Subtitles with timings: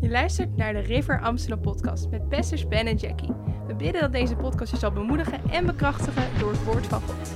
[0.00, 3.32] Je luistert naar de River Amsterdam podcast met pastors Ben en Jackie.
[3.66, 7.28] We bidden dat deze podcast je zal bemoedigen en bekrachtigen door het woord van God.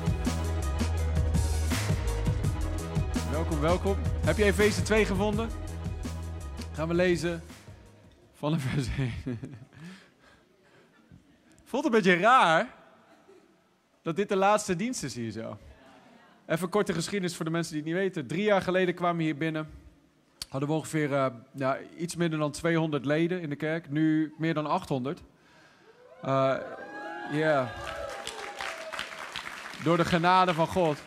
[3.30, 3.96] Welkom, welkom.
[4.24, 5.48] Heb je Efeze 2 gevonden?
[6.72, 7.42] Gaan we lezen
[8.32, 9.12] van vers 1.
[11.64, 12.74] Voelt een beetje raar
[14.02, 15.58] dat dit de laatste dienst is hier zo.
[16.46, 18.26] Even korte geschiedenis voor de mensen die het niet weten.
[18.26, 19.81] Drie jaar geleden kwamen we hier binnen.
[20.52, 23.90] Hadden we ongeveer uh, ja, iets minder dan 200 leden in de kerk.
[23.90, 25.22] Nu meer dan 800.
[26.22, 26.60] Ja.
[27.30, 27.68] Uh, yeah.
[29.84, 31.02] Door de genade van God.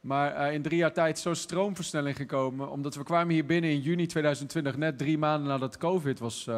[0.00, 2.70] Maar uh, in drie jaar tijd zo stroomversnelling gekomen.
[2.70, 6.50] Omdat we kwamen hier binnen in juni 2020, net drie maanden nadat COVID was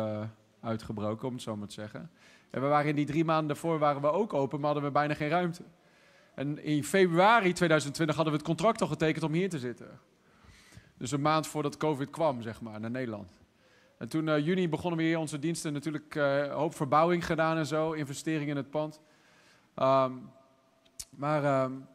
[0.60, 2.10] uitgebroken, om het zo maar te zeggen.
[2.50, 4.98] En we waren in die drie maanden daarvoor waren we ook open, maar hadden we
[4.98, 5.62] bijna geen ruimte.
[6.34, 9.88] En in februari 2020 hadden we het contract al getekend om hier te zitten.
[10.96, 13.32] Dus een maand voordat COVID kwam, zeg maar, naar Nederland.
[13.98, 17.66] En toen uh, juni begonnen we hier onze diensten natuurlijk uh, hoop verbouwing gedaan en
[17.66, 19.00] zo, investeringen in het pand.
[19.76, 20.30] Um,
[21.10, 21.86] maar um,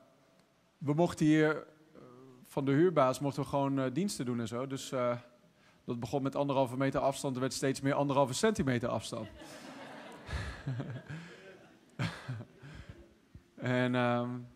[0.77, 2.01] we mochten hier uh,
[2.45, 4.67] van de huurbaas mochten we gewoon diensten doen en zo.
[4.67, 4.93] Dus
[5.85, 9.27] dat begon met anderhalve meter afstand, er werd steeds meer anderhalve centimeter afstand.
[13.55, 14.47] en um,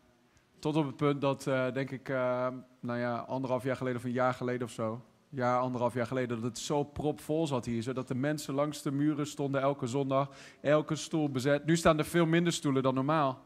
[0.62, 2.48] tot op het punt dat, uh, denk ik, uh,
[2.80, 6.42] nou ja, anderhalf jaar geleden of een jaar geleden of zo, jaar, anderhalf jaar geleden,
[6.42, 10.30] dat het zo propvol zat hier, zodat de mensen langs de muren stonden elke zondag,
[10.62, 11.66] elke stoel bezet.
[11.66, 13.42] Nu staan er veel minder stoelen dan normaal.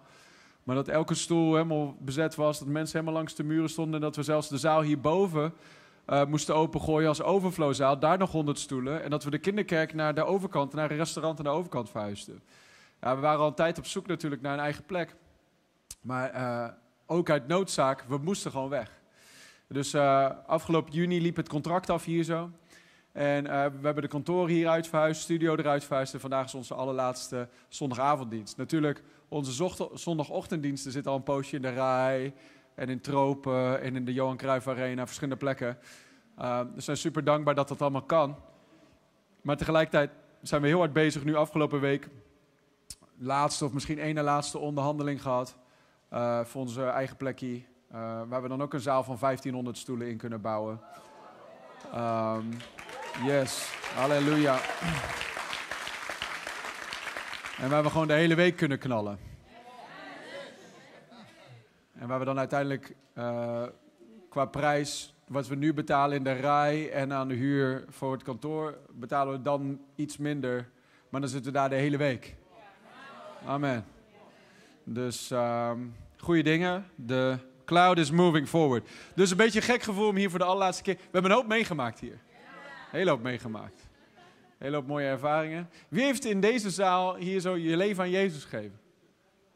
[0.63, 4.01] Maar dat elke stoel helemaal bezet was, dat mensen helemaal langs de muren stonden en
[4.01, 5.53] dat we zelfs de zaal hierboven
[6.07, 9.03] uh, moesten opengooien als overflowzaal, daar nog honderd stoelen.
[9.03, 12.41] En dat we de kinderkerk naar de overkant, naar een restaurant aan de overkant verhuisden.
[13.01, 15.15] Ja, we waren al een tijd op zoek natuurlijk naar een eigen plek.
[16.01, 16.31] Maar
[17.05, 18.91] ook uit noodzaak, we moesten gewoon weg.
[19.67, 22.49] Dus uh, afgelopen juni liep het contract af hier zo.
[23.11, 26.13] En uh, we hebben de kantoren hier uit verhuisd, studio eruit verhuisd.
[26.13, 28.57] En vandaag is onze allerlaatste zondagavonddienst.
[28.57, 32.33] Natuurlijk, onze zondagochtenddiensten zitten al een poosje in de rij.
[32.75, 35.77] En in Tropen en in de Johan Cruijff Arena, verschillende plekken.
[36.39, 38.35] Uh, we zijn super dankbaar dat dat allemaal kan.
[39.41, 42.09] Maar tegelijkertijd zijn we heel hard bezig nu afgelopen week.
[43.17, 45.57] Laatste of misschien één na laatste onderhandeling gehad.
[46.15, 47.55] Uh, voor onze eigen plekje.
[47.55, 50.79] Uh, waar we dan ook een zaal van 1500 stoelen in kunnen bouwen.
[51.95, 52.49] Um,
[53.25, 54.59] yes, halleluja.
[57.59, 59.19] En waar we gewoon de hele week kunnen knallen.
[61.93, 63.63] En waar we dan uiteindelijk uh,
[64.29, 68.23] qua prijs, wat we nu betalen in de rij en aan de huur voor het
[68.23, 70.69] kantoor, betalen we dan iets minder.
[71.09, 72.35] Maar dan zitten we daar de hele week.
[73.45, 73.85] Amen.
[74.83, 76.85] Dus um, goede dingen.
[76.95, 78.87] De cloud is moving forward.
[79.15, 80.95] Dus een beetje een gek gevoel om hier voor de allerlaatste keer.
[80.95, 82.19] We hebben een hoop meegemaakt hier.
[82.91, 83.87] Hele hoop meegemaakt.
[84.57, 85.69] Hele hoop mooie ervaringen.
[85.87, 88.79] Wie heeft in deze zaal hier zo je leven aan Jezus gegeven?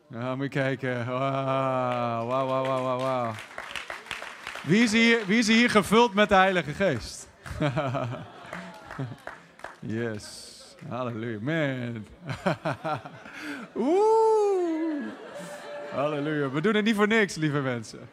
[0.09, 1.06] Ja, moet je kijken.
[1.06, 3.34] Wauw, wauw, wauw, wauw, wauw.
[4.63, 7.30] Wie is, hier, wie is hier gevuld met de Heilige Geest?
[9.80, 10.57] yes.
[10.88, 11.40] Halleluja.
[11.41, 12.06] Man.
[13.88, 14.69] Oeh.
[15.91, 16.50] Halleluja.
[16.50, 18.09] We doen het niet voor niks, lieve mensen.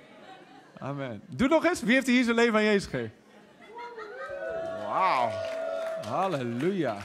[0.78, 1.22] Amen.
[1.28, 1.82] Doe nog eens.
[1.82, 3.12] Wie heeft hier zijn leven aan Jezus gegeven?
[4.87, 5.31] Wauw.
[6.06, 6.98] Halleluja.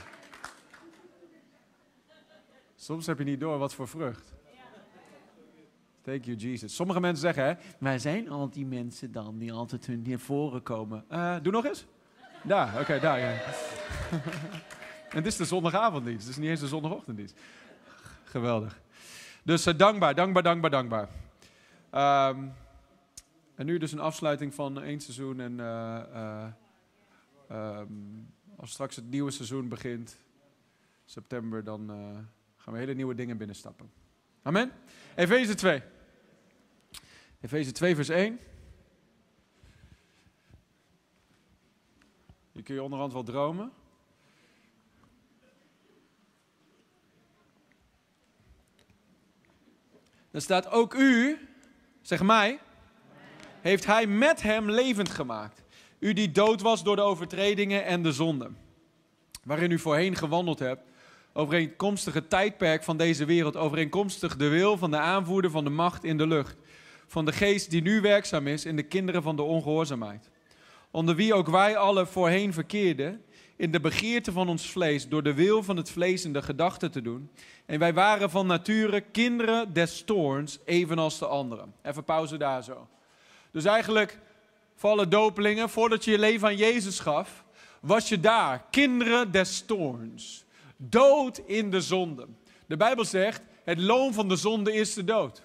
[2.76, 4.34] Soms heb je niet door wat voor vrucht.
[6.02, 6.76] Thank you, Jesus.
[6.76, 10.64] Sommige mensen zeggen, hè, wij zijn al die mensen dan die altijd hun naar voren
[10.64, 11.06] komen.
[11.12, 11.86] Uh, doe nog eens.
[12.44, 13.20] Daar, oké, okay, daar.
[13.20, 13.28] Ja.
[15.10, 17.40] en dit is de zondagavonddienst, dus niet eens de zondagochtenddienst.
[18.24, 18.81] Geweldig.
[19.44, 21.10] Dus uh, dankbaar, dankbaar, dankbaar, dankbaar.
[22.30, 22.54] Um,
[23.56, 25.40] en nu dus een afsluiting van één seizoen.
[25.40, 26.48] En uh,
[27.52, 30.18] um, als straks het nieuwe seizoen begint,
[31.06, 31.88] september, dan
[32.58, 33.92] gaan we hele nieuwe dingen binnenstappen.
[34.42, 34.72] Amen.
[35.16, 35.82] Efeze 2.
[37.40, 38.40] Efeze 2, vers 1.
[42.52, 43.72] Hier kun je onderhand wel dromen.
[50.32, 51.38] Dan staat ook u,
[52.02, 52.60] zeg mij,
[53.62, 55.64] heeft hij met hem levend gemaakt.
[56.00, 58.58] U die dood was door de overtredingen en de zonden.
[59.44, 60.82] Waarin u voorheen gewandeld hebt
[61.34, 66.04] overeenkomstig het tijdperk van deze wereld, overeenkomstig de wil van de aanvoerder van de macht
[66.04, 66.56] in de lucht,
[67.08, 70.30] van de geest die nu werkzaam is in de kinderen van de ongehoorzaamheid.
[70.92, 73.26] Onder wie ook wij alle voorheen verkeerden,
[73.62, 76.92] in de begeerte van ons vlees, door de wil van het vlees in de gedachten
[76.92, 77.32] te doen.
[77.66, 81.74] En wij waren van nature kinderen des toorns, evenals de anderen.
[81.82, 82.88] Even pauze daar zo.
[83.52, 84.20] Dus eigenlijk,
[84.76, 87.44] voor alle dopelingen, voordat je je leven aan Jezus gaf,
[87.80, 90.46] was je daar, kinderen des toorns,
[90.78, 92.28] dood in de zonde.
[92.66, 95.44] De Bijbel zegt, het loon van de zonde is de dood.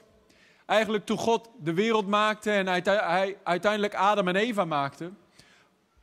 [0.67, 5.11] Eigenlijk toen God de wereld maakte en hij uiteindelijk Adam en Eva maakte,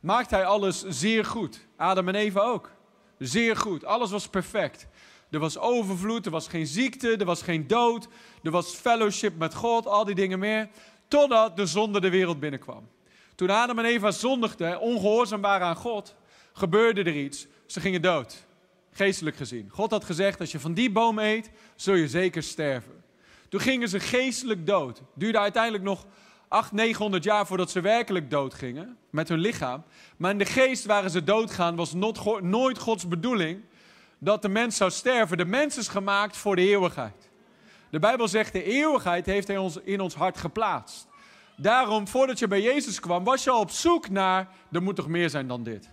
[0.04, 1.66] maakte hij alles zeer goed.
[1.76, 2.70] Adam en Eva ook.
[3.18, 3.84] Zeer goed.
[3.84, 4.86] Alles was perfect.
[5.30, 8.08] Er was overvloed, er was geen ziekte, er was geen dood,
[8.42, 10.68] er was fellowship met God, al die dingen meer.
[11.08, 12.88] Totdat de zonde de wereld binnenkwam.
[13.34, 16.14] Toen Adam en Eva zondigden, ongehoorzaam waren aan God,
[16.52, 17.46] gebeurde er iets.
[17.66, 18.44] Ze gingen dood.
[18.90, 19.68] Geestelijk gezien.
[19.70, 23.04] God had gezegd: als je van die boom eet, zul je zeker sterven.
[23.48, 25.02] Toen gingen ze geestelijk dood.
[25.14, 26.06] Duurde uiteindelijk nog
[26.54, 29.84] 800, 900 jaar voordat ze werkelijk dood gingen met hun lichaam.
[30.16, 31.92] Maar in de geest waren ze doodgaan, was
[32.40, 33.60] nooit Gods bedoeling
[34.18, 35.36] dat de mens zou sterven.
[35.36, 37.30] De mens is gemaakt voor de eeuwigheid.
[37.90, 41.06] De Bijbel zegt, de eeuwigheid heeft hij ons in ons hart geplaatst.
[41.56, 45.08] Daarom, voordat je bij Jezus kwam, was je al op zoek naar, er moet toch
[45.08, 45.90] meer zijn dan dit.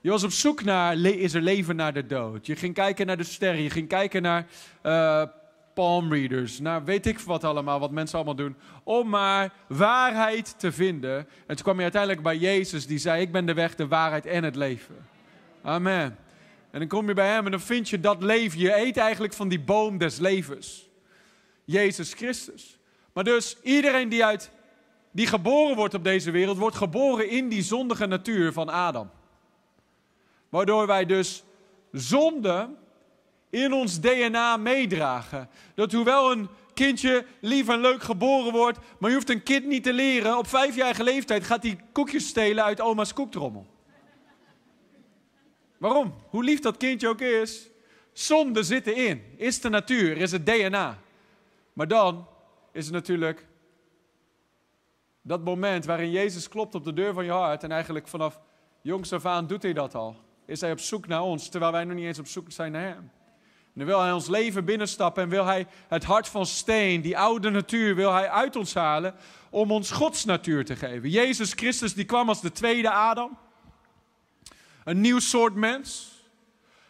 [0.00, 2.46] Je was op zoek naar, is er leven na de dood?
[2.46, 4.46] Je ging kijken naar de sterren, je ging kijken naar
[4.82, 5.22] uh,
[5.74, 10.72] palm readers, naar weet ik wat allemaal, wat mensen allemaal doen, om maar waarheid te
[10.72, 11.16] vinden.
[11.46, 14.26] En toen kwam je uiteindelijk bij Jezus, die zei, ik ben de weg, de waarheid
[14.26, 15.06] en het leven.
[15.62, 16.16] Amen.
[16.70, 18.58] En dan kom je bij hem en dan vind je dat leven.
[18.58, 20.88] Je eet eigenlijk van die boom des levens.
[21.64, 22.78] Jezus Christus.
[23.12, 24.50] Maar dus iedereen die, uit,
[25.10, 29.10] die geboren wordt op deze wereld, wordt geboren in die zondige natuur van Adam.
[30.48, 31.44] Waardoor wij dus
[31.92, 32.68] zonde
[33.52, 35.48] in ons DNA meedragen.
[35.74, 39.82] Dat hoewel een kindje lief en leuk geboren wordt, maar je hoeft een kind niet
[39.82, 40.38] te leren.
[40.38, 43.66] Op vijfjarige leeftijd gaat hij koekjes stelen uit oma's koektrommel.
[45.78, 46.14] Waarom?
[46.28, 47.68] Hoe lief dat kindje ook is.
[48.12, 49.22] Zonde zit erin.
[49.36, 50.98] Is de natuur, is het DNA.
[51.72, 52.28] Maar dan
[52.72, 53.46] is het natuurlijk
[55.22, 57.62] dat moment waarin Jezus klopt op de deur van je hart.
[57.62, 58.40] En eigenlijk vanaf
[58.80, 60.16] jongs af aan doet hij dat al.
[60.46, 62.82] Is hij op zoek naar ons, terwijl wij nog niet eens op zoek zijn naar
[62.82, 63.10] hem.
[63.74, 67.50] Dan wil hij ons leven binnenstappen en wil hij het hart van steen, die oude
[67.50, 69.14] natuur, wil hij uit ons halen
[69.50, 71.08] om ons Gods natuur te geven.
[71.08, 73.38] Jezus Christus die kwam als de tweede Adam.
[74.84, 76.10] Een nieuw soort mens.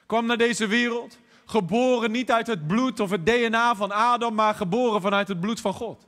[0.06, 1.18] Kwam naar deze wereld.
[1.44, 5.60] Geboren niet uit het bloed of het DNA van Adam, maar geboren vanuit het bloed
[5.60, 6.06] van God.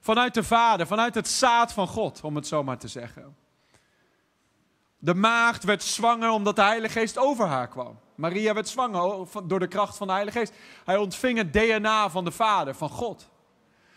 [0.00, 3.36] Vanuit de Vader, vanuit het zaad van God, om het zo maar te zeggen.
[4.98, 7.98] De maagd werd zwanger omdat de Heilige Geest over haar kwam.
[8.16, 10.52] Maria werd zwanger door de kracht van de Heilige Geest.
[10.84, 13.28] Hij ontving het DNA van de Vader, van God.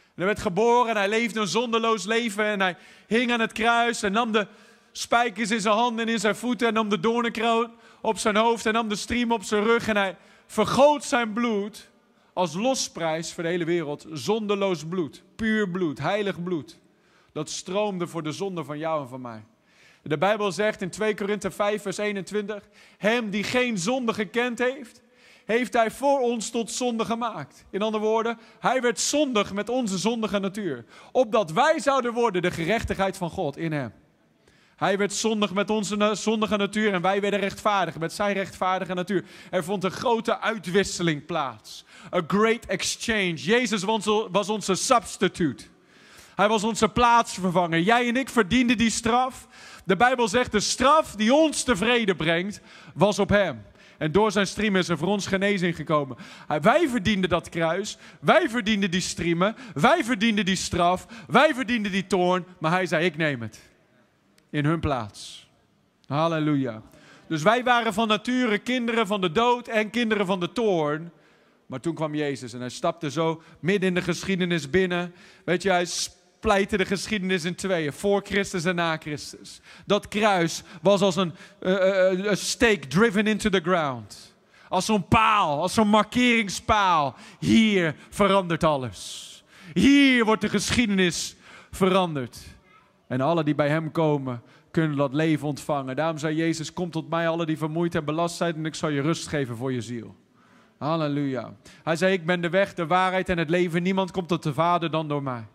[0.04, 2.78] En hij werd geboren en hij leefde een zonderloos leven en hij
[3.08, 4.48] hing aan het kruis en nam de
[4.92, 7.72] spijkers in zijn handen en in zijn voeten en nam de doornenkroon
[8.02, 11.90] op zijn hoofd en nam de striem op zijn rug en hij vergoot zijn bloed
[12.34, 14.06] als losprijs voor de hele wereld.
[14.12, 16.80] Zonderloos bloed, puur bloed, heilig bloed.
[17.32, 19.44] Dat stroomde voor de zonde van jou en van mij.
[20.02, 22.64] De Bijbel zegt in 2 Korinthe 5 vers 21,
[22.98, 25.02] hem die geen zonde gekend heeft,
[25.46, 27.66] heeft hij voor ons tot zonde gemaakt.
[27.70, 32.52] In andere woorden, hij werd zondig met onze zondige natuur, opdat wij zouden worden de
[32.52, 33.94] gerechtigheid van God in hem.
[34.76, 39.26] Hij werd zondig met onze zondige natuur en wij werden rechtvaardig met zijn rechtvaardige natuur.
[39.52, 41.86] Er vond een grote uitwisseling plaats.
[42.14, 43.34] A great exchange.
[43.34, 43.84] Jezus
[44.32, 45.64] was onze substitute.
[46.36, 47.80] Hij was onze plaatsvervanger.
[47.80, 49.48] Jij en ik verdienden die straf.
[49.90, 52.62] De Bijbel zegt de straf die ons tevreden brengt,
[52.94, 53.62] was op hem.
[53.98, 56.18] En door zijn striem is er voor ons genezing gekomen.
[56.62, 57.98] Wij verdienden dat kruis.
[58.20, 59.56] Wij verdienden die striemen.
[59.74, 61.06] Wij verdienden die straf.
[61.28, 62.46] Wij verdienden die toorn.
[62.60, 63.70] Maar hij zei: Ik neem het
[64.50, 65.50] in hun plaats.
[66.08, 66.82] Halleluja.
[67.28, 71.12] Dus wij waren van nature kinderen van de dood en kinderen van de toorn.
[71.66, 75.14] Maar toen kwam Jezus en hij stapte zo midden in de geschiedenis binnen.
[75.46, 75.86] Weet je, hij
[76.40, 79.62] pleitte de geschiedenis in tweeën, voor Christus en na Christus.
[79.86, 84.36] Dat kruis was als een uh, stake driven into the ground.
[84.70, 87.16] Als zo'n paal, als zo'n markeringspaal.
[87.40, 89.28] Hier verandert alles.
[89.74, 91.36] Hier wordt de geschiedenis
[91.72, 92.38] veranderd.
[93.08, 94.42] En alle die bij hem komen,
[94.72, 95.96] kunnen dat leven ontvangen.
[95.96, 98.90] Daarom zei Jezus, kom tot mij alle die vermoeid en belast zijn en ik zal
[98.90, 100.16] je rust geven voor je ziel.
[100.78, 101.54] Halleluja.
[101.84, 103.84] Hij zei, ik ben de weg, de waarheid en het leven.
[103.84, 105.46] Niemand komt tot de Vader dan door mij.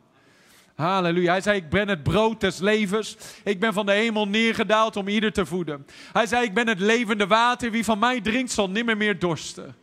[0.75, 1.31] Halleluja.
[1.31, 3.17] Hij zei, ik ben het brood des levens.
[3.45, 5.87] Ik ben van de hemel neergedaald om ieder te voeden.
[6.13, 7.71] Hij zei, ik ben het levende water.
[7.71, 9.77] Wie van mij drinkt zal nimmer meer dorsten.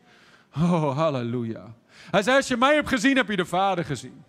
[0.56, 1.74] Oh, halleluja.
[2.12, 4.24] Hij zei, als je mij hebt gezien, heb je de Vader gezien.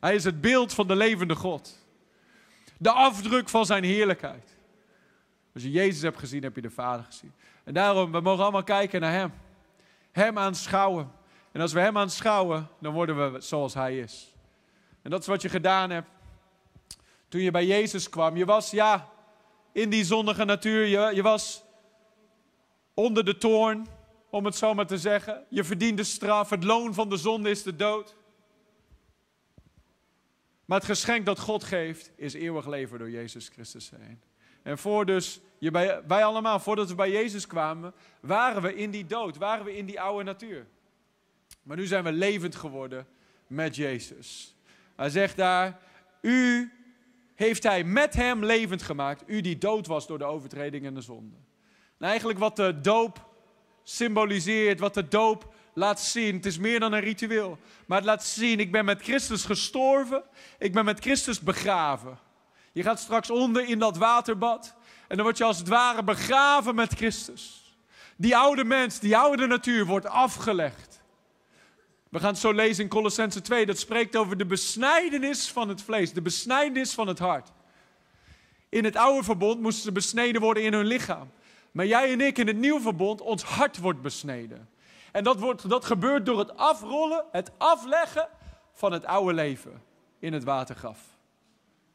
[0.00, 1.78] Hij is het beeld van de levende God.
[2.78, 4.56] De afdruk van zijn heerlijkheid.
[5.54, 7.32] Als je Jezus hebt gezien, heb je de Vader gezien.
[7.64, 9.32] En daarom, we mogen allemaal kijken naar Hem.
[10.12, 11.10] Hem aanschouwen.
[11.52, 14.29] En als we Hem aanschouwen, dan worden we zoals Hij is.
[15.10, 16.08] En dat is wat je gedaan hebt
[17.28, 18.36] toen je bij Jezus kwam.
[18.36, 19.08] Je was, ja,
[19.72, 20.86] in die zondige natuur.
[20.86, 21.64] Je, je was
[22.94, 23.86] onder de toorn,
[24.28, 25.44] om het zo maar te zeggen.
[25.48, 26.50] Je verdiende straf.
[26.50, 28.14] Het loon van de zonde is de dood.
[30.64, 34.22] Maar het geschenk dat God geeft is eeuwig leven door Jezus Christus heen.
[34.62, 35.40] En voor dus,
[36.06, 39.86] wij allemaal, voordat we bij Jezus kwamen, waren we in die dood, waren we in
[39.86, 40.66] die oude natuur.
[41.62, 43.06] Maar nu zijn we levend geworden
[43.46, 44.54] met Jezus.
[45.00, 45.78] Hij zegt daar,
[46.20, 46.72] u
[47.34, 51.00] heeft hij met hem levend gemaakt, u die dood was door de overtreding en de
[51.00, 51.36] zonde.
[51.98, 53.28] En eigenlijk wat de doop
[53.82, 56.34] symboliseert, wat de doop laat zien.
[56.34, 57.58] Het is meer dan een ritueel.
[57.86, 60.22] Maar het laat zien, ik ben met Christus gestorven.
[60.58, 62.18] Ik ben met Christus begraven.
[62.72, 64.74] Je gaat straks onder in dat waterbad.
[65.08, 67.74] En dan word je als het ware begraven met Christus.
[68.16, 70.89] Die oude mens, die oude natuur wordt afgelegd.
[72.10, 73.66] We gaan het zo lezen in Colossense 2.
[73.66, 76.12] Dat spreekt over de besnijdenis van het vlees.
[76.12, 77.52] De besnijdenis van het hart.
[78.68, 81.30] In het oude verbond moesten ze besneden worden in hun lichaam.
[81.72, 84.68] Maar jij en ik in het nieuwe verbond, ons hart wordt besneden.
[85.12, 88.28] En dat, wordt, dat gebeurt door het afrollen, het afleggen
[88.72, 89.82] van het oude leven
[90.18, 90.98] in het watergraf.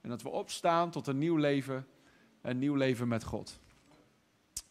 [0.02, 1.88] En dat we opstaan tot een nieuw leven,
[2.42, 3.60] een nieuw leven met God.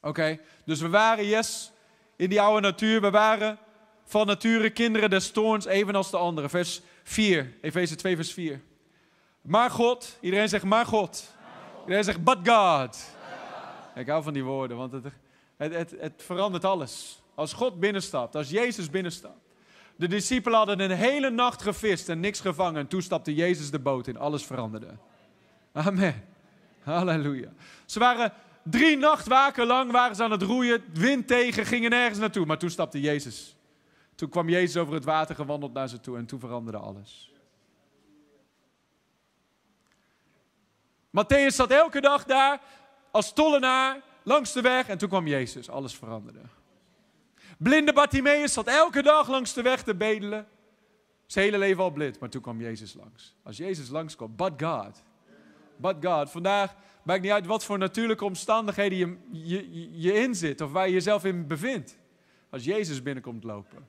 [0.01, 1.73] Oké, dus we waren, yes,
[2.17, 3.01] in die oude natuur.
[3.01, 3.59] We waren
[4.05, 6.51] van nature kinderen des toorns, evenals de anderen.
[6.51, 8.61] Vers 4, Efeze 2, vers 4.
[9.41, 11.35] Maar God, iedereen zegt maar God.
[11.81, 13.13] Iedereen zegt but God.
[13.95, 15.05] Ik hou van die woorden, want het,
[15.57, 17.23] het, het, het verandert alles.
[17.35, 19.45] Als God binnenstapt, als Jezus binnenstapt.
[19.97, 22.81] De discipelen hadden een hele nacht gevist en niks gevangen.
[22.81, 24.17] En toen stapte Jezus de boot in.
[24.17, 24.87] Alles veranderde.
[25.73, 26.25] Amen.
[26.83, 27.49] Halleluja.
[27.87, 28.33] Ze waren
[28.63, 30.85] drie nachtwaken lang waren ze aan het roeien.
[30.93, 32.47] Wind tegen, gingen nergens naartoe.
[32.47, 33.57] Maar toen stapte Jezus.
[34.15, 36.17] Toen kwam Jezus over het water gewandeld naar ze toe.
[36.17, 37.33] En toen veranderde alles.
[41.11, 42.61] Matthäus zat elke dag daar
[43.11, 44.89] als tollenaar langs de weg.
[44.89, 45.69] En toen kwam Jezus.
[45.69, 46.41] Alles veranderde.
[47.59, 50.47] Blinde Bartimaeus zat elke dag langs de weg te bedelen.
[51.27, 53.37] Zijn hele leven al blind, maar toen kwam Jezus langs.
[53.43, 55.03] Als Jezus langskwam, but God.
[55.77, 56.31] But God.
[56.31, 58.99] Vandaag maakt niet uit wat voor natuurlijke omstandigheden
[59.31, 61.99] je, je, je in zit of waar je jezelf in bevindt.
[62.51, 63.89] Als Jezus binnenkomt lopen.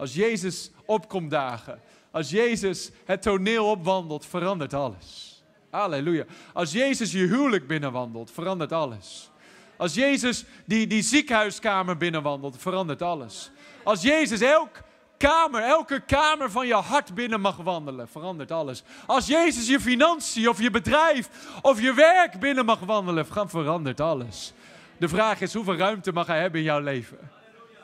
[0.00, 1.80] Als Jezus opkomt dagen.
[2.10, 5.42] Als Jezus het toneel opwandelt, verandert alles.
[5.70, 6.24] Halleluja.
[6.52, 9.30] Als Jezus je huwelijk binnenwandelt, verandert alles.
[9.76, 13.50] Als Jezus die, die ziekenhuiskamer binnenwandelt, verandert alles.
[13.82, 14.82] Als Jezus elk
[15.16, 18.82] kamer, elke kamer van je hart binnen mag wandelen, verandert alles.
[19.06, 21.28] Als Jezus je financiën of je bedrijf
[21.62, 24.52] of je werk binnen mag wandelen, verandert alles.
[24.98, 27.18] De vraag is, hoeveel ruimte mag hij hebben in jouw leven?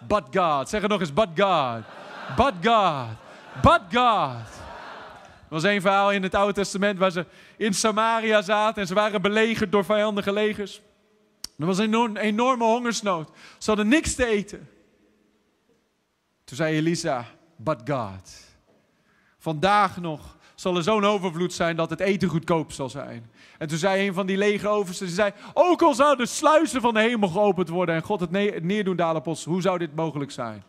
[0.06, 0.68] But God.
[0.68, 2.05] Zeg het nog eens, but God.
[2.37, 3.06] But God.
[3.62, 4.64] But God.
[5.49, 8.95] Er was een verhaal in het Oude Testament waar ze in Samaria zaten en ze
[8.95, 10.80] waren belegerd door vijandige legers.
[11.59, 13.30] Er was een enorme hongersnood.
[13.59, 14.68] Ze hadden niks te eten.
[16.45, 17.25] Toen zei Elisa,
[17.56, 18.45] but God.
[19.38, 23.30] Vandaag nog zal er zo'n overvloed zijn dat het eten goedkoop zal zijn.
[23.59, 26.95] En toen zei een van die lege oversten, zei, ook al zouden de sluizen van
[26.95, 28.30] de hemel geopend worden en God het
[28.62, 30.64] neerdoen dalen op ons, hoe zou dit mogelijk zijn?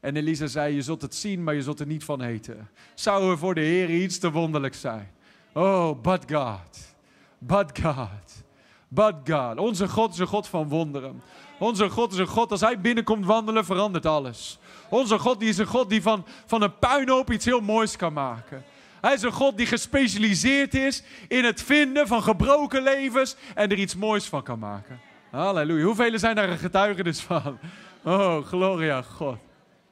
[0.00, 2.68] En Elisa zei, je zult het zien, maar je zult er niet van eten.
[2.94, 5.10] Zou er voor de Heer iets te wonderlijk zijn?
[5.52, 6.94] Oh, but God.
[7.38, 8.44] But God.
[8.88, 9.58] But God.
[9.58, 11.22] Onze God is een God van wonderen.
[11.58, 14.58] Onze God is een God, als Hij binnenkomt wandelen, verandert alles.
[14.88, 18.12] Onze God die is een God die van, van een puinhoop iets heel moois kan
[18.12, 18.64] maken.
[19.00, 23.78] Hij is een God die gespecialiseerd is in het vinden van gebroken levens en er
[23.78, 25.00] iets moois van kan maken.
[25.30, 25.84] Halleluja.
[25.84, 27.58] Hoeveel zijn daar een getuigenis van?
[28.02, 29.38] Oh, gloria God.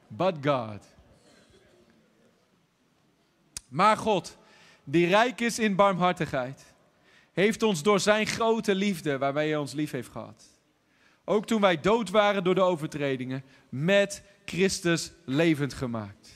[0.09, 0.85] But God.
[3.67, 4.37] Maar God,
[4.83, 6.69] die rijk is in barmhartigheid
[7.39, 10.43] heeft ons door zijn grote liefde, waarmee hij ons lief heeft gehad.
[11.25, 16.29] Ook toen wij dood waren door de overtredingen, met Christus levend gemaakt.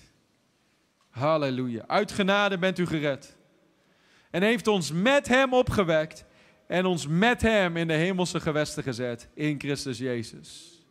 [1.10, 1.84] Halleluja.
[1.88, 3.38] Uit genade bent u gered.
[4.32, 6.25] En heeft ons met hem opgewekt
[6.68, 10.82] en ons met hem in de hemelse gewesten gezet in Christus Jezus.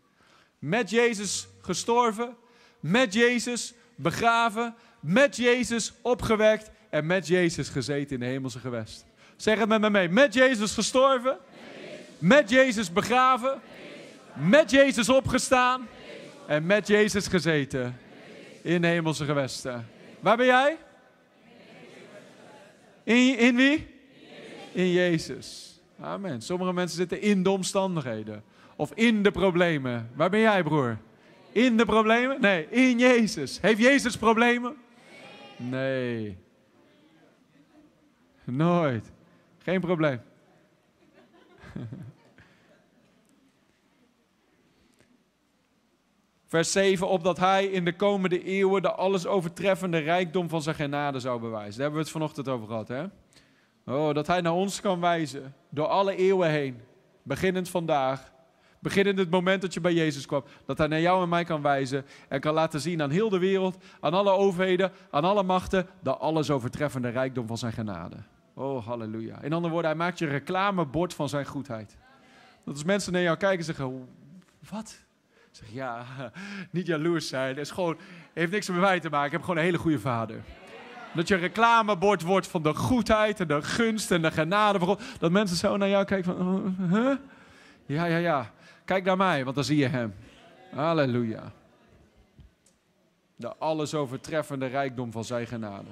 [0.58, 2.36] Met Jezus gestorven,
[2.82, 9.06] met Jezus begraven, met Jezus opgewekt en met Jezus gezeten in de hemelse gewesten.
[9.36, 10.08] Zeg het met me mee.
[10.08, 11.38] Met Jezus gestorven.
[12.18, 13.60] Met Jezus begraven.
[14.34, 15.88] Met Jezus opgestaan.
[16.46, 17.98] En met Jezus gezeten.
[18.62, 19.88] In de hemelse gewesten.
[20.20, 20.78] Waar ben jij?
[23.04, 23.86] In, in wie?
[24.72, 25.80] In Jezus.
[26.00, 26.42] Amen.
[26.42, 28.42] Sommige mensen zitten in de omstandigheden.
[28.76, 30.10] Of in de problemen.
[30.14, 30.98] Waar ben jij, broer?
[31.52, 32.40] In de problemen?
[32.40, 33.60] Nee, in Jezus.
[33.60, 34.76] Heeft Jezus problemen?
[35.56, 36.38] Nee.
[38.44, 39.12] Nooit.
[39.58, 40.20] Geen probleem.
[46.46, 51.20] Vers 7, opdat hij in de komende eeuwen de alles overtreffende rijkdom van zijn genade
[51.20, 51.72] zou bewijzen.
[51.72, 53.04] Daar hebben we het vanochtend over gehad, hè?
[53.86, 56.80] Oh, dat hij naar ons kan wijzen, door alle eeuwen heen.
[57.22, 58.31] Beginnend vandaag,
[58.82, 60.44] beginnend het moment dat je bij Jezus kwam.
[60.66, 63.38] Dat hij naar jou en mij kan wijzen en kan laten zien aan heel de
[63.38, 68.16] wereld, aan alle overheden, aan alle machten, de alles overtreffende rijkdom van zijn genade.
[68.54, 69.42] Oh, halleluja.
[69.42, 71.96] In andere woorden, hij maakt je reclamebord van zijn goedheid.
[72.64, 74.08] Dat als mensen naar jou kijken en zeggen,
[74.70, 74.98] wat?
[75.50, 76.04] Zeg ja,
[76.70, 77.48] niet jaloers zijn.
[77.48, 77.96] Het is gewoon,
[78.32, 79.26] heeft niks met mij te maken.
[79.26, 80.40] Ik heb gewoon een hele goede vader.
[81.14, 85.02] Dat je reclamebord wordt van de goedheid en de gunst en de genade van God.
[85.18, 87.16] Dat mensen zo naar jou kijken van, huh?
[87.86, 88.50] Ja, ja, ja.
[88.84, 90.14] Kijk naar mij, want dan zie je hem.
[90.74, 91.52] Halleluja.
[93.36, 95.88] De alles overtreffende rijkdom van zijn genade.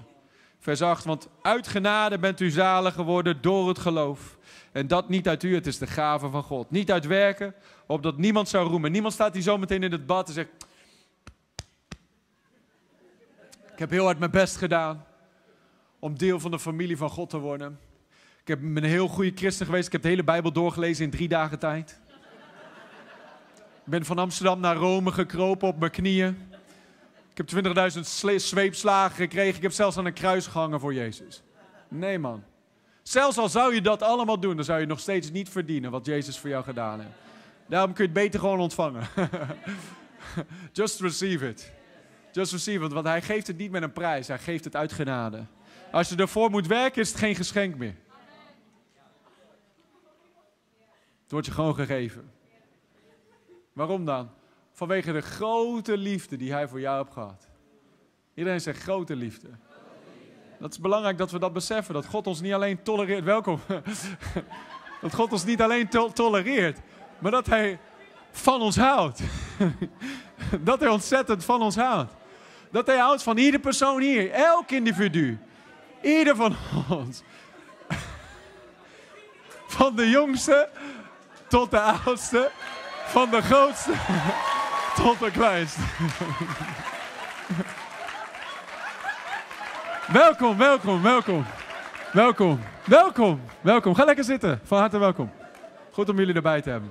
[0.58, 4.38] Vers 8, want uit genade bent u zalig geworden door het geloof.
[4.72, 6.70] En dat niet uit u, het is de gave van God.
[6.70, 7.54] Niet uit werken,
[7.86, 8.92] opdat niemand zou roemen.
[8.92, 10.48] Niemand staat hier zo meteen in het bad en zegt...
[13.72, 15.04] Ik heb heel hard mijn best gedaan
[15.98, 17.78] om deel van de familie van God te worden.
[18.40, 19.86] Ik heb, een heel goede christen geweest.
[19.86, 22.00] Ik heb de hele Bijbel doorgelezen in drie dagen tijd.
[23.90, 26.38] Ben van Amsterdam naar Rome gekropen op mijn knieën.
[27.34, 28.00] Ik heb 20.000
[28.36, 29.56] zweepslagen gekregen.
[29.56, 31.42] Ik heb zelfs aan een kruis gehangen voor Jezus.
[31.88, 32.42] Nee, man.
[33.02, 36.06] Zelfs al zou je dat allemaal doen, dan zou je nog steeds niet verdienen wat
[36.06, 37.12] Jezus voor jou gedaan heeft.
[37.66, 39.08] Daarom kun je het beter gewoon ontvangen.
[40.72, 41.72] Just receive it.
[42.32, 44.92] Just receive it, want hij geeft het niet met een prijs, hij geeft het uit
[44.92, 45.44] genade.
[45.90, 47.96] Als je ervoor moet werken, is het geen geschenk meer.
[51.22, 52.39] Het wordt je gewoon gegeven.
[53.72, 54.30] Waarom dan?
[54.72, 57.48] Vanwege de grote liefde die hij voor jou heeft gehad.
[58.34, 59.48] Iedereen zegt grote liefde.
[60.58, 61.94] Dat is belangrijk dat we dat beseffen.
[61.94, 63.24] Dat God ons niet alleen tolereert.
[63.24, 63.60] Welkom.
[65.00, 66.78] Dat God ons niet alleen tolereert.
[67.18, 67.78] Maar dat hij
[68.30, 69.20] van ons houdt.
[70.60, 72.12] Dat hij ontzettend van ons houdt.
[72.70, 74.30] Dat hij houdt van iedere persoon hier.
[74.30, 75.38] Elk individu.
[76.02, 76.56] Ieder van
[76.88, 77.22] ons.
[79.66, 80.68] Van de jongste
[81.48, 82.50] tot de oudste.
[83.10, 83.92] Van de grootste
[85.02, 85.80] tot de kleinste.
[90.12, 91.46] welkom, welkom, welkom.
[92.12, 93.94] Welkom, welkom, welkom.
[93.94, 94.60] Ga lekker zitten.
[94.64, 95.30] Van harte welkom.
[95.92, 96.90] Goed om jullie erbij te hebben.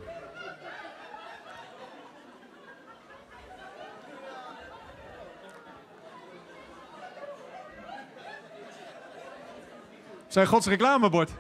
[10.28, 11.32] Zijn Gods reclamebord.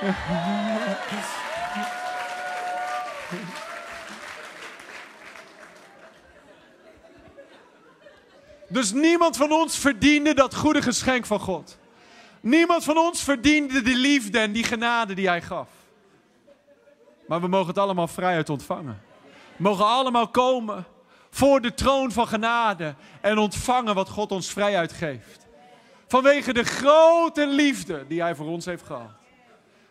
[8.74, 11.78] Dus niemand van ons verdiende dat goede geschenk van God.
[12.40, 15.68] Niemand van ons verdiende die liefde en die genade die Hij gaf.
[17.26, 19.02] Maar we mogen het allemaal vrijuit ontvangen.
[19.56, 20.84] We mogen allemaal komen
[21.30, 25.46] voor de troon van genade en ontvangen wat God ons vrijuit geeft.
[26.06, 29.10] Vanwege de grote liefde die Hij voor ons heeft gehad.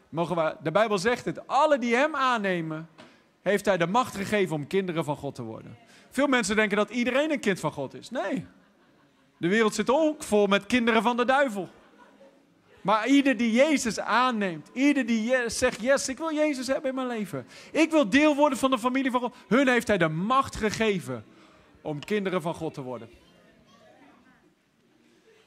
[0.09, 2.89] Mogen we, de Bijbel zegt het, alle die Hem aannemen,
[3.41, 5.77] heeft Hij de macht gegeven om kinderen van God te worden.
[6.09, 8.09] Veel mensen denken dat iedereen een kind van God is.
[8.09, 8.45] Nee,
[9.43, 11.69] de wereld zit ook vol met kinderen van de duivel.
[12.81, 17.07] Maar ieder die Jezus aanneemt, ieder die zegt, yes, ik wil Jezus hebben in mijn
[17.07, 17.47] leven.
[17.71, 19.35] Ik wil deel worden van de familie van God.
[19.47, 21.25] Hun heeft hij de macht gegeven
[21.81, 23.09] om kinderen van God te worden.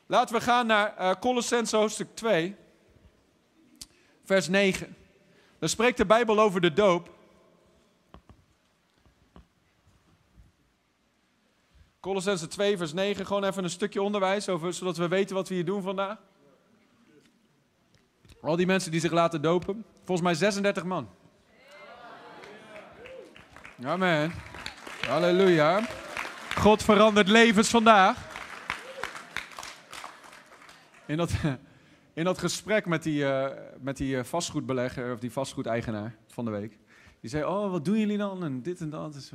[0.06, 2.56] Laten we gaan naar uh, hoofdstuk 2,
[4.24, 4.96] vers 9.
[5.59, 7.15] Daar spreekt de Bijbel over de doop.
[12.06, 13.26] Colossense 2, vers 9.
[13.26, 16.18] Gewoon even een stukje onderwijs, over, zodat we weten wat we hier doen vandaag.
[18.40, 19.84] Al die mensen die zich laten dopen.
[20.04, 21.08] Volgens mij 36 man.
[23.84, 24.32] Amen.
[25.06, 25.86] Halleluja.
[26.56, 28.18] God verandert levens vandaag.
[31.06, 31.30] In dat,
[32.12, 33.46] in dat gesprek met die, uh,
[33.80, 36.78] met die eh, vastgoedbelegger, of die vastgoedeigenaar van de week.
[37.20, 38.44] Die zei, oh, wat doen jullie dan?
[38.44, 39.32] En dit en dat.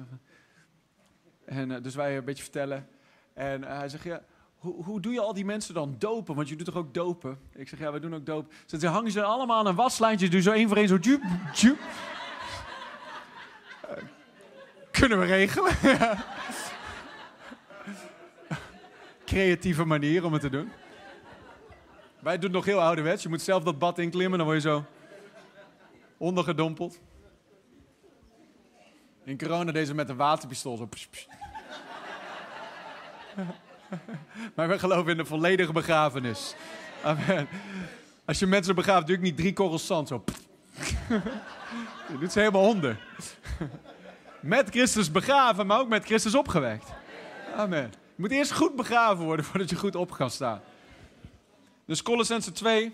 [1.46, 2.88] En uh, dus wij een beetje vertellen.
[3.34, 4.24] En hij zegt, ja,
[4.58, 6.36] hoe, hoe doe je al die mensen dan dopen?
[6.36, 7.40] Want je doet toch ook dopen?
[7.54, 8.52] Ik zeg, ja, wij doen ook dopen.
[8.66, 10.96] Ze hangen ze allemaal aan een waslijntje, dus zo één voor één zo...
[10.96, 11.12] Uh,
[14.92, 15.74] kunnen we regelen.
[19.26, 20.72] Creatieve manier om het te doen.
[22.20, 23.24] Wij doen het nog heel ouderwets.
[23.24, 24.86] Je moet zelf dat bad inklimmen, dan word je zo
[26.18, 27.00] ondergedompeld.
[29.24, 30.90] In corona deze met een waterpistool zo...
[34.56, 36.56] Maar we geloven in de volledige begrafenis.
[37.04, 37.48] Amen.
[38.26, 40.24] Als je mensen begraaft, doe ik niet drie korrels zand zo.
[42.12, 43.00] Je doet ze helemaal onder.
[44.40, 46.90] Met Christus begraven, maar ook met Christus opgewekt.
[47.56, 47.92] Amen.
[48.16, 50.62] Je moet eerst goed begraven worden voordat je goed op kan staan.
[51.86, 52.94] Dus Colossense 2,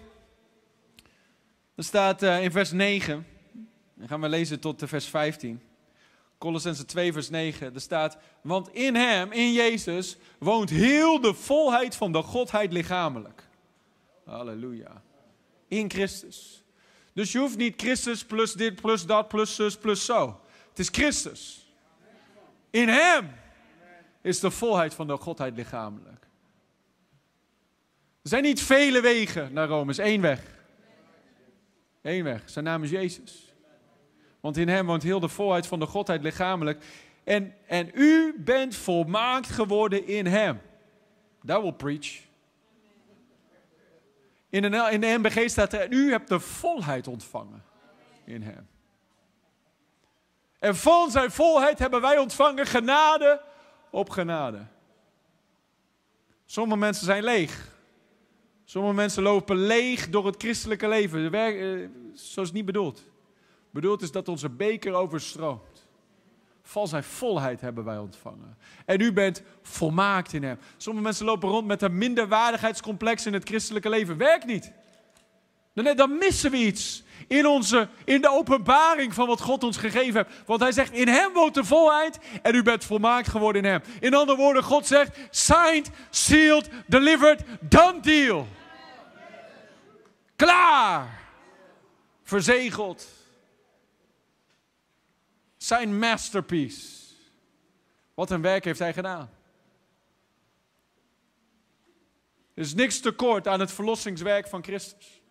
[1.76, 3.28] dat staat uh, in vers 9.
[3.94, 5.62] Dan gaan we lezen tot vers 15.
[6.38, 7.74] Colossense 2, vers 9.
[7.74, 13.44] Er staat, want in hem, in Jezus, woont heel de volheid van de Godheid lichamelijk.
[14.26, 15.02] Halleluja.
[15.68, 16.64] In Christus.
[17.14, 20.40] Dus je hoeft niet Christus plus dit, plus dat, plus zus, plus zo.
[20.70, 21.72] Het is Christus.
[22.70, 23.32] In hem
[24.22, 26.28] is de volheid van de Godheid lichamelijk.
[28.22, 30.42] Er zijn niet vele wegen naar Rome, is één weg.
[32.02, 32.42] Eén weg.
[32.46, 33.47] Zijn naam is Jezus.
[34.48, 36.84] Want in hem woont heel de volheid van de Godheid lichamelijk.
[37.24, 40.62] En, en u bent volmaakt geworden in hem.
[41.46, 42.20] That will preach.
[44.50, 47.64] In de, in de staat er, en u hebt de volheid ontvangen
[48.24, 48.68] in hem.
[50.60, 53.42] En van zijn volheid hebben wij ontvangen genade
[53.90, 54.66] op genade.
[56.46, 57.76] Sommige mensen zijn leeg.
[58.66, 61.34] Sommige mensen lopen leeg door het christelijke leven.
[61.34, 63.06] Eh, zo is het niet bedoeld.
[63.78, 65.88] Bedoeld is dat onze beker overstroomt.
[66.62, 68.58] Van zijn volheid hebben wij ontvangen.
[68.86, 70.60] En u bent volmaakt in hem.
[70.78, 74.18] Sommige mensen lopen rond met een minderwaardigheidscomplex in het christelijke leven.
[74.18, 74.72] Werkt niet.
[75.74, 80.26] Dan, dan missen we iets in, onze, in de openbaring van wat God ons gegeven
[80.26, 80.46] heeft.
[80.46, 83.82] Want hij zegt, in hem woont de volheid en u bent volmaakt geworden in hem.
[84.00, 88.48] In andere woorden, God zegt, signed, sealed, delivered, done deal.
[90.36, 91.20] Klaar.
[92.24, 93.17] Verzegeld.
[95.68, 97.14] Zijn masterpiece.
[98.14, 99.30] Wat een werk heeft hij gedaan.
[102.54, 105.22] Er is niks tekort aan het verlossingswerk van Christus.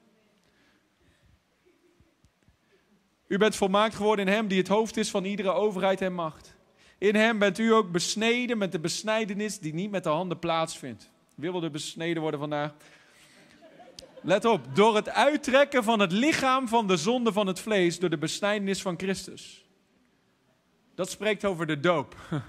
[3.26, 6.54] U bent volmaakt geworden in Hem die het hoofd is van iedere overheid en macht.
[6.98, 11.10] In Hem bent u ook besneden met de besnijdenis die niet met de handen plaatsvindt.
[11.34, 12.74] Wie wil er besneden worden vandaag?
[14.20, 18.10] Let op, door het uittrekken van het lichaam van de zonde van het vlees door
[18.10, 19.65] de besnijdenis van Christus.
[20.96, 22.14] Dat spreekt over de doop.
[22.30, 22.42] Er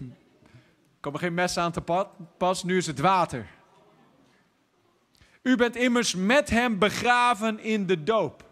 [1.00, 3.46] komen geen messen aan te pas, nu is het water.
[5.42, 8.44] U bent immers met hem begraven in de doop.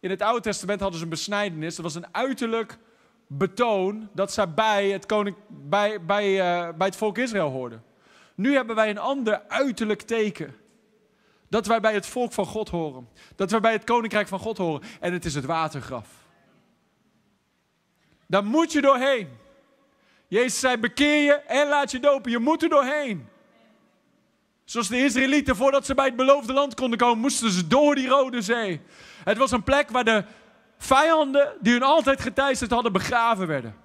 [0.00, 1.74] In het Oude Testament hadden ze een besnijdenis.
[1.74, 2.78] Dat was een uiterlijk
[3.26, 5.06] betoon dat zij bij het,
[5.48, 7.84] bij, bij, uh, bij het volk Israël hoorden.
[8.34, 10.56] Nu hebben wij een ander uiterlijk teken.
[11.48, 13.08] Dat wij bij het volk van God horen.
[13.36, 14.82] Dat wij bij het koninkrijk van God horen.
[15.00, 16.25] En het is het watergraf.
[18.26, 19.28] Daar moet je doorheen.
[20.28, 22.30] Jezus zei: bekeer je en laat je dopen.
[22.30, 23.28] Je moet er doorheen.
[24.64, 28.08] Zoals de Israëlieten, voordat ze bij het beloofde land konden komen, moesten ze door die
[28.08, 28.80] Rode Zee.
[29.24, 30.24] Het was een plek waar de
[30.78, 33.76] vijanden die hun altijd geteisterd hadden begraven werden.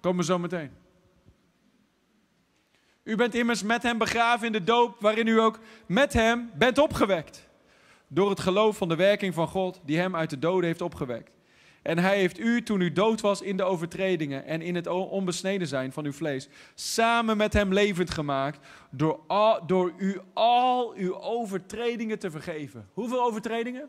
[0.00, 0.70] Komen we zo meteen.
[3.02, 6.78] U bent immers met hem begraven in de doop, waarin u ook met hem bent
[6.78, 7.48] opgewekt.
[8.08, 11.30] Door het geloof van de werking van God, die hem uit de doden heeft opgewekt.
[11.82, 15.66] En hij heeft u, toen u dood was in de overtredingen en in het onbesneden
[15.66, 19.20] zijn van uw vlees, samen met hem levend gemaakt, door,
[19.66, 22.88] door u al uw overtredingen te vergeven.
[22.92, 23.88] Hoeveel overtredingen?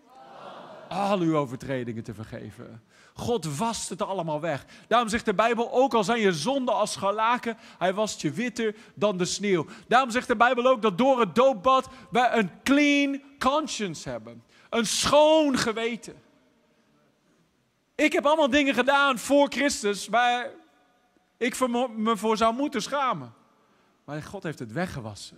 [0.89, 2.81] Al uw overtredingen te vergeven.
[3.13, 4.65] God wast het allemaal weg.
[4.87, 8.75] Daarom zegt de Bijbel, ook al zijn je zonden als scharlaken, hij wast je witter
[8.95, 9.65] dan de sneeuw.
[9.87, 14.43] Daarom zegt de Bijbel ook dat door het doopbad wij een clean conscience hebben.
[14.69, 16.15] Een schoon geweten.
[18.01, 20.49] Ik heb allemaal dingen gedaan voor Christus waar
[21.37, 21.59] ik
[21.95, 23.33] me voor zou moeten schamen.
[24.05, 25.37] Maar God heeft het weggewassen.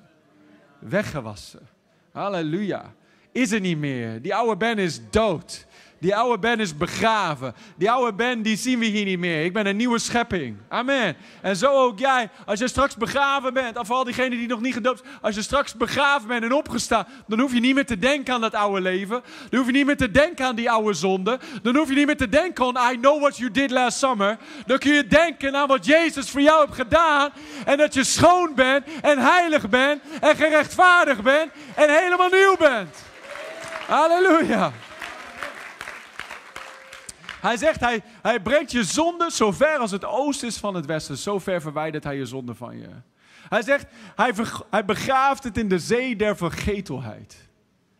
[0.79, 1.67] Weggewassen.
[2.11, 2.93] Halleluja.
[3.31, 4.21] Is er niet meer.
[4.21, 5.65] Die oude Ben is dood.
[6.03, 7.55] Die oude Ben is begraven.
[7.75, 9.45] Die oude Ben, die zien we hier niet meer.
[9.45, 10.57] Ik ben een nieuwe schepping.
[10.69, 11.15] Amen.
[11.41, 12.29] En zo ook jij.
[12.45, 15.13] Als je straks begraven bent, of al diegenen die nog niet gedoopt zijn.
[15.21, 18.41] Als je straks begraven bent en opgestaan, dan hoef je niet meer te denken aan
[18.41, 19.21] dat oude leven.
[19.49, 21.39] Dan hoef je niet meer te denken aan die oude zonde.
[21.61, 24.37] Dan hoef je niet meer te denken aan I know what you did last summer.
[24.65, 27.29] Dan kun je denken aan wat Jezus voor jou heeft gedaan.
[27.65, 32.95] En dat je schoon bent en heilig bent en gerechtvaardigd bent en helemaal nieuw bent.
[33.87, 34.71] Halleluja.
[37.43, 40.85] Hij zegt, hij, hij brengt je zonde zo ver als het oosten is van het
[40.85, 41.17] westen.
[41.17, 42.89] Zo ver verwijdert hij je zonde van je.
[43.49, 44.33] Hij zegt, hij,
[44.69, 47.49] hij begraaft het in de zee der vergetelheid.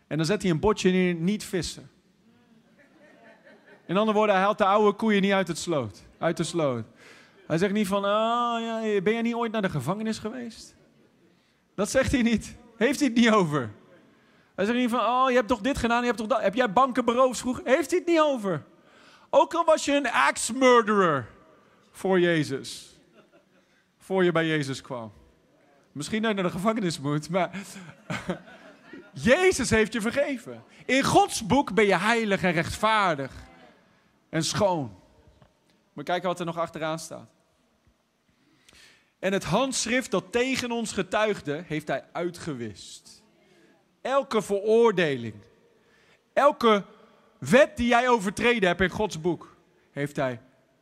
[0.07, 1.89] En dan zet hij een botje in, niet vissen.
[3.85, 6.85] In andere woorden, hij haalt de oude koeien niet uit, het sloot, uit de sloot.
[7.47, 10.75] Hij zegt niet van, oh, ja, ben jij niet ooit naar de gevangenis geweest?
[11.75, 12.55] Dat zegt hij niet.
[12.77, 13.71] Heeft hij het niet over.
[14.55, 16.41] Hij zegt niet van, oh, je hebt toch dit gedaan, je hebt toch dat.
[16.41, 17.43] Heb jij banken beroofd?
[17.63, 18.63] Heeft hij het niet over.
[19.35, 21.27] Ook al was je een axe-murderer
[21.91, 22.99] voor Jezus.
[23.97, 25.13] Voor je bij Jezus kwam.
[25.91, 27.51] Misschien dat je naar de gevangenis moet, maar
[29.13, 30.63] Jezus heeft je vergeven.
[30.85, 33.31] In Gods boek ben je heilig en rechtvaardig
[34.29, 34.99] en schoon.
[35.93, 37.29] Maar kijken wat er nog achteraan staat.
[39.19, 43.23] En het handschrift dat tegen ons getuigde, heeft hij uitgewist.
[44.01, 45.35] Elke veroordeling,
[46.33, 46.85] elke
[47.49, 49.55] wet die jij overtreden hebt in Gods boek,
[49.91, 50.41] heeft hij,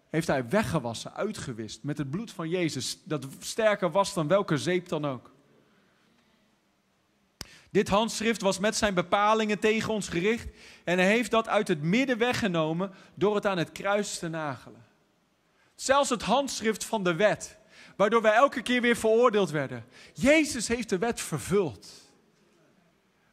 [0.10, 4.88] heeft hij weggewassen, uitgewist met het bloed van Jezus, dat sterker was dan welke zeep
[4.88, 5.32] dan ook.
[7.72, 10.48] Dit handschrift was met zijn bepalingen tegen ons gericht
[10.84, 14.86] en hij heeft dat uit het midden weggenomen door het aan het kruis te nagelen.
[15.76, 17.58] Zelfs het handschrift van de wet,
[17.96, 19.86] waardoor wij elke keer weer veroordeeld werden.
[20.14, 22.01] Jezus heeft de wet vervuld.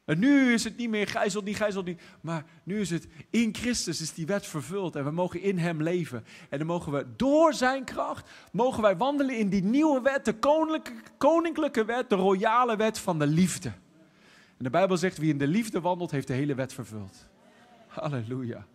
[0.08, 2.00] En nu is het niet meer gijzeld niet, gijzeld niet.
[2.20, 4.96] Maar nu is het in Christus is die wet vervuld.
[4.96, 6.24] En we mogen in hem leven.
[6.48, 10.24] En dan mogen we door zijn kracht, mogen wij wandelen in die nieuwe wet.
[10.24, 13.68] De koninklijke, koninklijke wet, de royale wet van de liefde.
[14.56, 17.26] En de Bijbel zegt, wie in de liefde wandelt, heeft de hele wet vervuld.
[17.86, 18.66] Halleluja.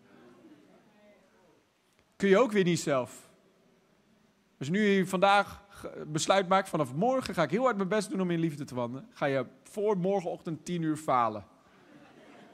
[2.15, 3.29] Kun je ook weer niet zelf.
[4.57, 5.62] Je nu vandaag
[6.07, 8.75] besluit maakt, vanaf morgen ga ik heel hard mijn best doen om in liefde te
[8.75, 11.45] wandelen, ga je voor morgenochtend 10 uur falen.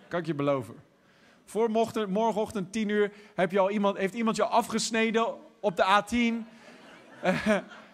[0.08, 0.76] Kan ik je beloven.
[1.46, 1.70] Voor
[2.10, 6.48] morgenochtend 10 uur heb je al iemand, heeft iemand je afgesneden op de A10.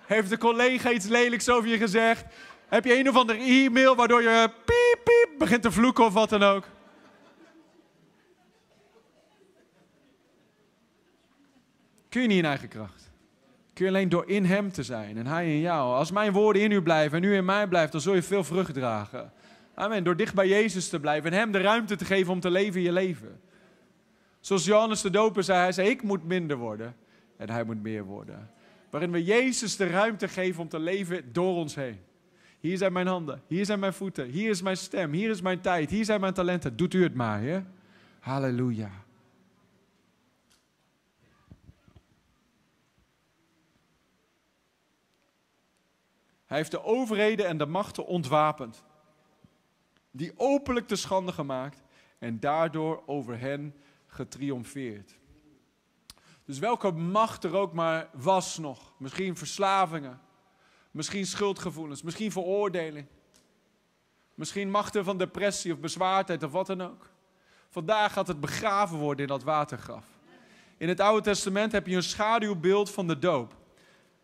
[0.06, 2.26] heeft de collega iets lelijks over je gezegd.
[2.68, 6.30] Heb je een of andere e-mail waardoor je piep, piep begint te vloeken of wat
[6.30, 6.64] dan ook.
[12.10, 13.12] Kun je niet in eigen kracht.
[13.76, 15.96] Kun je alleen door in hem te zijn en hij in jou.
[15.96, 18.44] Als mijn woorden in u blijven en u in mij blijft, dan zul je veel
[18.44, 19.32] vrucht dragen.
[19.74, 20.04] Amen.
[20.04, 22.76] Door dicht bij Jezus te blijven en hem de ruimte te geven om te leven
[22.76, 23.40] in je leven.
[24.40, 26.96] Zoals Johannes de Doper zei, hij zei, ik moet minder worden
[27.38, 28.50] en hij moet meer worden.
[28.90, 32.00] Waarin we Jezus de ruimte geven om te leven door ons heen.
[32.60, 35.62] Hier zijn mijn handen, hier zijn mijn voeten, hier is mijn stem, hier is mijn
[35.62, 36.78] tijd, hier zijn mijn talenten.
[36.78, 37.60] Doet u het maar, hè?
[38.20, 39.05] Halleluja.
[46.56, 48.84] Hij heeft de overheden en de machten ontwapend,
[50.12, 51.84] die openlijk te schande gemaakt
[52.20, 53.76] en daardoor over hen
[54.08, 55.16] getriomfeerd.
[56.46, 60.22] Dus welke macht er ook maar was nog, misschien verslavingen,
[60.92, 63.08] misschien schuldgevoelens, misschien veroordeling,
[64.34, 67.10] misschien machten van depressie of bezwaardheid of wat dan ook.
[67.70, 70.06] Vandaag gaat het begraven worden in dat watergraf.
[70.78, 73.56] In het Oude Testament heb je een schaduwbeeld van de doop.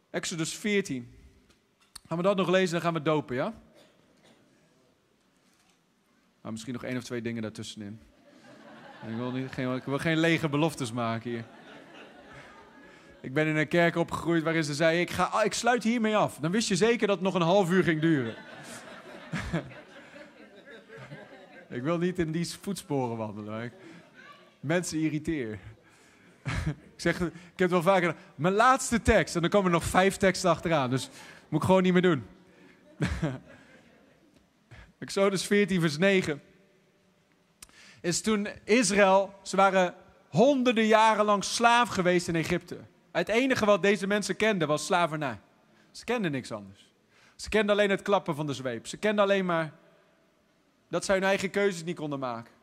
[0.09, 1.19] Exodus 14.
[2.11, 3.53] Gaan we dat nog lezen, dan gaan we dopen, ja?
[6.41, 7.99] Nou, misschien nog één of twee dingen daartussenin.
[9.07, 11.45] Ik wil, niet, geen, wil geen lege beloftes maken hier.
[13.21, 16.37] Ik ben in een kerk opgegroeid waarin ze zei: ik, ga, ik sluit hiermee af.
[16.37, 18.35] Dan wist je zeker dat het nog een half uur ging duren.
[21.77, 23.71] ik wil niet in die voetsporen wandelen.
[24.59, 25.59] Mensen irriteer.
[26.95, 28.15] ik zeg, ik heb het wel vaker.
[28.35, 30.89] Mijn laatste tekst, en dan komen er nog vijf teksten achteraan.
[30.89, 31.09] Dus
[31.51, 32.25] moet ik gewoon niet meer doen.
[34.99, 36.41] Exodus 14, vers 9.
[38.01, 39.95] Is toen Israël, ze waren
[40.27, 42.77] honderden jaren lang slaaf geweest in Egypte.
[43.11, 45.39] Het enige wat deze mensen kenden was slavernij.
[45.91, 46.93] Ze kenden niks anders.
[47.35, 48.87] Ze kenden alleen het klappen van de zweep.
[48.87, 49.73] Ze kenden alleen maar
[50.87, 52.53] dat zij hun eigen keuzes niet konden maken.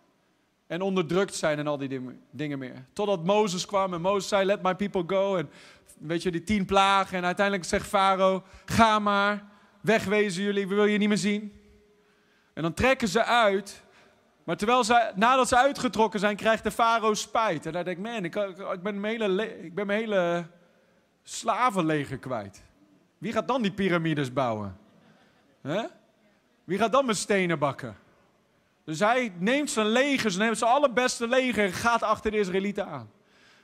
[0.66, 2.85] En onderdrukt zijn en al die dingen meer.
[2.92, 5.37] Totdat Mozes kwam en Mozes zei, let my people go.
[5.37, 5.51] En
[6.01, 7.17] weet je, die tien plagen.
[7.17, 9.45] En uiteindelijk zegt Farao, ga maar,
[9.81, 11.53] wegwezen jullie, we willen je niet meer zien.
[12.55, 13.83] En dan trekken ze uit.
[14.45, 17.67] Maar terwijl ze, nadat ze uitgetrokken zijn, krijgt de farao spijt.
[17.67, 18.37] En hij denkt, man, ik,
[18.73, 20.47] ik, ben mijn hele, ik ben mijn hele
[21.23, 22.63] slavenleger kwijt.
[23.19, 24.79] Wie gaat dan die piramides bouwen?
[26.65, 27.97] Wie gaat dan mijn stenen bakken?
[28.85, 33.11] Dus hij neemt zijn legers, neemt zijn allerbeste leger en gaat achter de Israëlieten aan.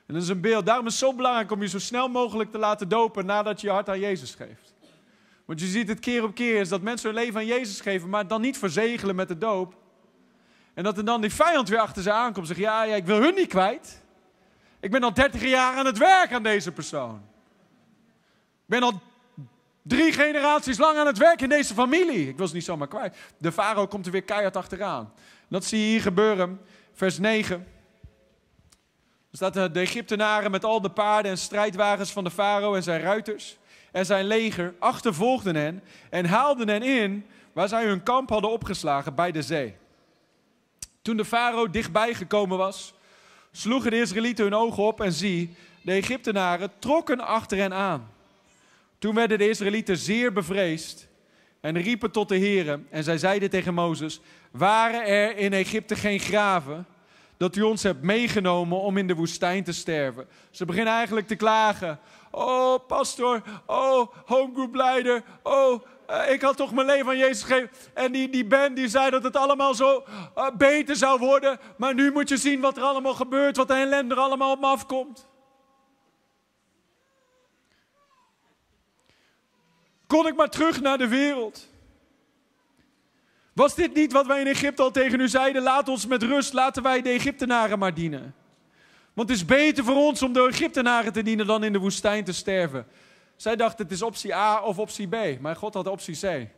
[0.06, 0.66] En dat is een beeld.
[0.66, 3.66] Daarom is het zo belangrijk om je zo snel mogelijk te laten dopen nadat je
[3.66, 4.74] je hart aan Jezus geeft.
[5.44, 8.08] Want je ziet het keer op keer is dat mensen hun leven aan Jezus geven,
[8.08, 9.74] maar dan niet verzegelen met de doop.
[10.74, 13.06] En dat er dan die vijand weer achter ze aankomt en zegt, ja, ja, ik
[13.06, 14.02] wil hun niet kwijt.
[14.80, 17.22] Ik ben al 30 jaar aan het werk aan deze persoon.
[18.36, 19.00] Ik ben al
[19.82, 22.28] drie generaties lang aan het werk in deze familie.
[22.28, 23.16] Ik wil ze niet zomaar kwijt.
[23.38, 25.12] De farao komt er weer keihard achteraan.
[25.48, 26.60] Dat zie je hier gebeuren.
[26.92, 27.66] Vers 9.
[29.36, 33.56] Staat de Egyptenaren met al de paarden en strijdwagens van de farao en zijn ruiters
[33.92, 39.14] en zijn leger achtervolgden hen en haalden hen in waar zij hun kamp hadden opgeslagen
[39.14, 39.74] bij de zee.
[41.02, 42.94] Toen de farao dichtbij gekomen was,
[43.52, 48.10] sloegen de Israëlieten hun ogen op en zie, de Egyptenaren trokken achter hen aan.
[48.98, 51.08] Toen werden de Israëlieten zeer bevreesd
[51.60, 52.86] en riepen tot de heren.
[52.90, 54.20] En zij zeiden tegen Mozes,
[54.50, 56.86] waren er in Egypte geen graven
[57.36, 60.28] dat u ons hebt meegenomen om in de woestijn te sterven?
[60.50, 61.98] Ze beginnen eigenlijk te klagen.
[62.30, 63.42] Oh, pastor.
[63.66, 65.22] Oh, homegroupleider.
[65.42, 67.70] Oh, eh, ik had toch mijn leven aan Jezus gegeven.
[67.94, 70.04] En die, die band die zei dat het allemaal zo
[70.36, 71.58] uh, beter zou worden.
[71.76, 73.56] Maar nu moet je zien wat er allemaal gebeurt.
[73.56, 75.26] Wat de ellende er allemaal op me afkomt.
[80.06, 81.68] Kon ik maar terug naar de wereld.
[83.54, 85.62] Was dit niet wat wij in Egypte al tegen u zeiden?
[85.62, 88.34] Laat ons met rust, laten wij de Egyptenaren maar dienen.
[89.12, 92.24] Want het is beter voor ons om de Egyptenaren te dienen dan in de woestijn
[92.24, 92.86] te sterven.
[93.36, 96.48] Zij dachten het is optie A of optie B, maar God had optie C.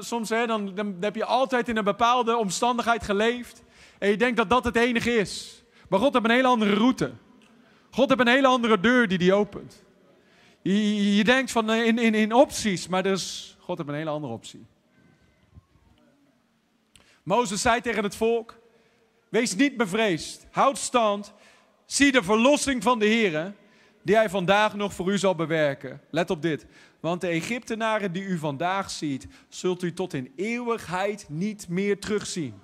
[0.00, 3.62] Soms, hè, dan, dan heb je altijd in een bepaalde omstandigheid geleefd
[3.98, 5.62] en je denkt dat dat het enige is.
[5.88, 7.12] Maar God heeft een hele andere route.
[7.90, 9.82] God heeft een hele andere deur die die opent.
[10.62, 14.66] Je, denkt van in, in, in opties, maar dus, God heeft een hele andere optie.
[17.22, 18.58] Mozes zei tegen het volk:
[19.28, 21.32] Wees niet bevreesd, houd stand,
[21.86, 23.54] zie de verlossing van de Heer,
[24.02, 26.00] die hij vandaag nog voor u zal bewerken.
[26.10, 26.66] Let op dit,
[27.00, 32.54] want de Egyptenaren die u vandaag ziet, zult u tot in eeuwigheid niet meer terugzien.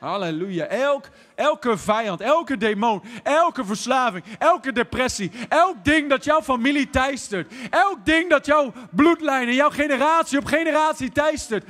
[0.00, 0.64] Halleluja.
[0.64, 7.52] Elk, elke vijand, elke demon, elke verslaving, elke depressie, elk ding dat jouw familie teistert,
[7.70, 11.64] elk ding dat jouw bloedlijn en jouw generatie op generatie teistert.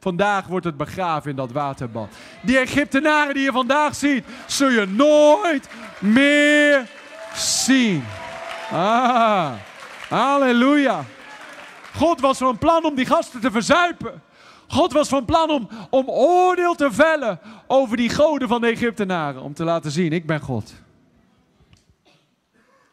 [0.00, 2.08] Vandaag wordt het begraven in dat waterbad.
[2.42, 5.68] Die Egyptenaren die je vandaag ziet, zul je nooit
[5.98, 6.88] meer
[7.34, 8.04] zien.
[8.70, 9.52] Ah,
[10.08, 11.04] halleluja.
[11.96, 14.22] God was van plan om die gasten te verzuipen.
[14.68, 17.40] God was van plan om, om oordeel te vellen
[17.74, 19.42] over die goden van de Egyptenaren.
[19.42, 20.74] Om te laten zien, ik ben God.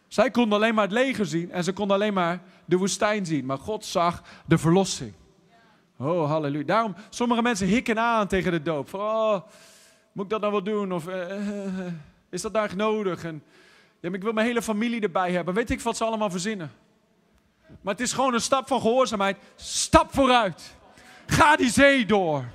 [0.08, 3.46] Zij konden alleen maar het leger zien en ze konden alleen maar de woestijn zien.
[3.46, 5.14] Maar God zag de verlossing.
[5.98, 6.66] Oh, halleluja.
[6.66, 8.94] Daarom, sommige mensen hikken aan tegen de doop.
[8.94, 9.42] Oh,
[10.12, 10.94] moet ik dat nou wel doen?
[10.94, 11.16] Of uh,
[12.30, 13.24] is dat daar nodig?
[13.24, 13.44] En,
[14.00, 15.54] ja, ik wil mijn hele familie erbij hebben.
[15.54, 16.72] Weet ik wat ze allemaal verzinnen.
[17.82, 19.38] Maar het is gewoon een stap van gehoorzaamheid.
[19.56, 20.76] Stap vooruit.
[21.26, 22.46] Ga die zee door.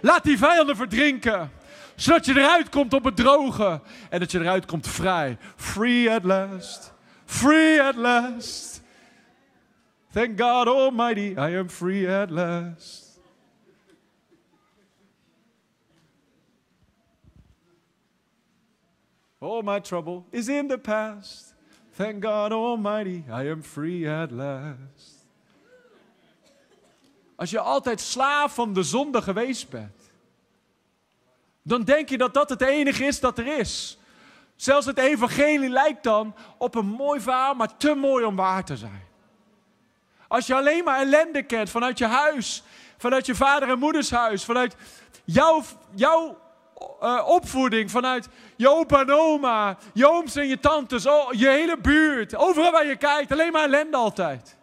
[0.00, 1.50] Laat die vijanden verdrinken.
[1.96, 3.80] Zodat je eruit komt op het droge.
[4.10, 5.38] En dat je eruit komt vrij.
[5.56, 6.92] Free at last.
[7.24, 8.82] Free at last.
[10.16, 13.20] Thank God Almighty, I am free at last.
[19.38, 21.54] All my trouble is in the past.
[21.96, 25.26] Thank God Almighty, I am free at last.
[27.36, 29.95] Als je altijd slaaf van de zonde geweest bent,
[31.66, 33.98] dan denk je dat dat het enige is dat er is.
[34.56, 38.76] Zelfs het evangelie lijkt dan op een mooi verhaal, maar te mooi om waar te
[38.76, 39.04] zijn.
[40.28, 42.62] Als je alleen maar ellende kent vanuit je huis,
[42.96, 44.76] vanuit je vader en moeders huis, vanuit
[45.24, 45.62] jouw,
[45.94, 46.38] jouw
[47.02, 51.78] uh, opvoeding, vanuit je opa en oma, je ooms en je tantes, oh, je hele
[51.78, 54.56] buurt, overal waar je kijkt, alleen maar ellende altijd.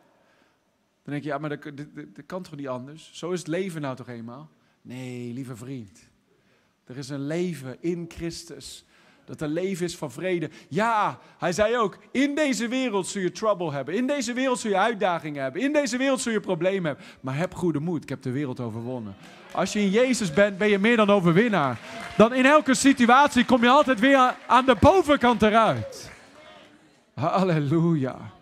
[1.04, 1.64] Dan denk je, ja, maar dat,
[1.94, 3.10] dat kan toch niet anders?
[3.14, 4.50] Zo is het leven nou toch eenmaal?
[4.82, 6.12] Nee, lieve vriend.
[6.86, 8.86] Er is een leven in Christus.
[9.26, 10.50] Dat er leven is van vrede.
[10.70, 13.96] Ja, hij zei ook, in deze wereld zul je trouble hebben.
[13.96, 15.62] In deze wereld zul je uitdagingen hebben.
[15.62, 17.06] In deze wereld zul je problemen hebben.
[17.22, 19.16] Maar heb goede moed, ik heb de wereld overwonnen.
[19.52, 21.80] Als je in Jezus bent, ben je meer dan overwinnaar.
[22.18, 26.12] Dan in elke situatie kom je altijd weer aan de bovenkant eruit.
[27.14, 28.33] Halleluja.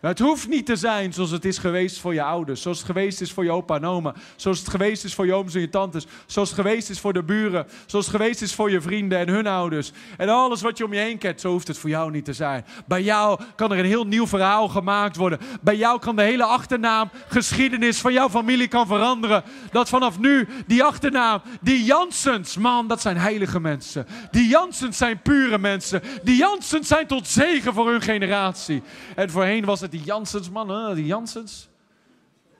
[0.00, 3.20] Het hoeft niet te zijn zoals het is geweest voor je ouders, zoals het geweest
[3.20, 5.68] is voor je opa en oma, zoals het geweest is voor je ooms en je
[5.68, 9.18] tantes, zoals het geweest is voor de buren, zoals het geweest is voor je vrienden
[9.18, 9.92] en hun ouders.
[10.16, 12.32] En alles wat je om je heen kent, zo hoeft het voor jou niet te
[12.32, 12.64] zijn.
[12.86, 15.38] Bij jou kan er een heel nieuw verhaal gemaakt worden.
[15.60, 19.42] Bij jou kan de hele achternaam, geschiedenis van jouw familie kan veranderen.
[19.70, 24.06] Dat vanaf nu die achternaam, die Jansens, man, dat zijn heilige mensen.
[24.30, 26.02] Die Jansens zijn pure mensen.
[26.22, 28.82] Die Jansens zijn tot zegen voor hun generatie.
[29.14, 31.68] En voorheen was het die Jansens, man, die Jansens.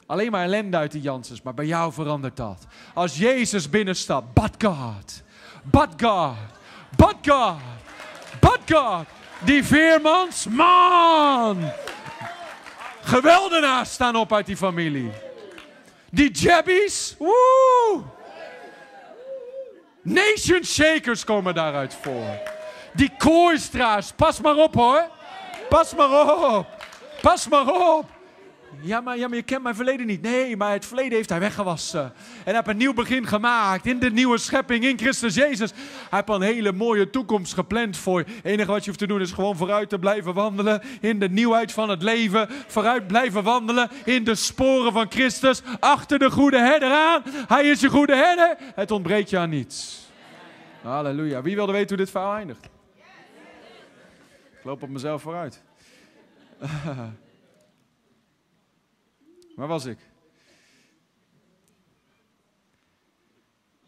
[0.06, 2.66] Alleen maar ellende uit die Jansens, maar bij jou verandert dat.
[2.94, 5.22] Als Jezus binnenstapt, but God,
[5.62, 6.36] but God,
[6.96, 7.56] but God,
[8.40, 9.06] but God.
[9.44, 11.72] Die Veermans, man!
[13.02, 15.10] Geweldenaars staan op uit die familie.
[16.10, 18.02] Die Jabbies, woe!
[20.02, 22.38] Nation Shakers komen daaruit voor.
[22.92, 25.08] Die Kooistra's, pas maar op hoor.
[25.68, 26.77] Pas maar op.
[27.20, 28.16] Pas maar op.
[28.80, 30.22] Ja maar, ja, je kent mijn verleden niet.
[30.22, 32.12] Nee, maar het verleden heeft hij weggewassen.
[32.44, 35.70] En heeft een nieuw begin gemaakt in de nieuwe schepping in Christus Jezus.
[36.10, 38.24] Hij heeft een hele mooie toekomst gepland voor je.
[38.34, 41.28] Het enige wat je hoeft te doen is gewoon vooruit te blijven wandelen in de
[41.28, 42.48] nieuwheid van het leven.
[42.66, 45.62] Vooruit blijven wandelen in de sporen van Christus.
[45.80, 47.22] Achter de goede herder aan.
[47.48, 48.56] Hij is je goede herder.
[48.74, 50.06] Het ontbreekt je aan niets.
[50.82, 51.42] Halleluja.
[51.42, 52.64] Wie wilde weten hoe dit verhaal eindigt?
[54.58, 55.66] Ik loop op mezelf vooruit.
[59.56, 59.98] Waar was ik?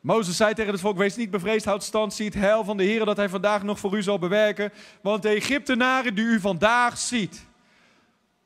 [0.01, 2.83] Mozes zei tegen het volk: Wees niet bevreesd, houd stand, zie het heil van de
[2.83, 4.73] Heer dat hij vandaag nog voor u zal bewerken.
[5.03, 7.47] Want de Egyptenaren die u vandaag ziet,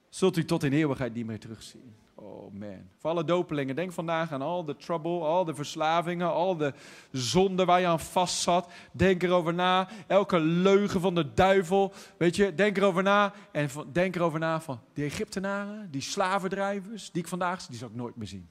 [0.09, 2.04] zult u tot in eeuwigheid niet meer terugzien.
[2.25, 2.89] Oh man.
[2.99, 6.73] Voor alle dopelingen, denk vandaag aan al de trouble, al de verslavingen, al de
[7.11, 8.73] zonden waar je aan vast zat.
[8.93, 9.89] Denk erover na.
[10.07, 11.93] Elke leugen van de duivel.
[12.17, 13.33] Weet je, denk erover na.
[13.53, 17.89] En denk erover na van die Egyptenaren, die slavendrijvers, die ik vandaag zie, die zal
[17.89, 18.49] ik nooit meer zien.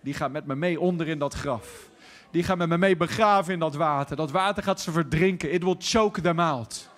[0.00, 1.88] Die gaan met me mee onder in dat graf.
[2.30, 4.16] Die gaan met me mee begraven in dat water.
[4.16, 5.52] Dat water gaat ze verdrinken.
[5.52, 6.88] It will choke them out.